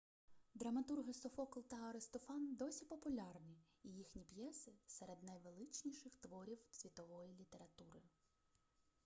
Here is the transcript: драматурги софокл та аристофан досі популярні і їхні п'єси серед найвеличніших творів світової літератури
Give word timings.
драматурги 0.55 1.13
софокл 1.13 1.59
та 1.67 1.75
аристофан 1.89 2.55
досі 2.55 2.85
популярні 2.85 3.57
і 3.83 3.89
їхні 3.89 4.23
п'єси 4.23 4.71
серед 4.87 5.23
найвеличніших 5.23 6.17
творів 6.17 6.59
світової 6.69 7.33
літератури 7.39 8.01